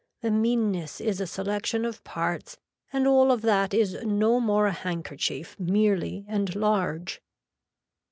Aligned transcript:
The 0.21 0.31
meanness 0.31 0.99
is 0.99 1.21
a 1.21 1.27
selection 1.27 1.85
of 1.85 2.03
parts 2.03 2.57
and 2.91 3.05
all 3.07 3.31
of 3.31 3.43
that 3.43 3.71
is 3.71 3.93
no 4.03 4.39
more 4.39 4.65
a 4.65 4.71
handkerchief 4.71 5.55
merely 5.59 6.25
and 6.27 6.55
large. 6.55 7.21